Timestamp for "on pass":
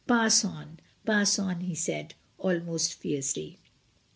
0.43-1.37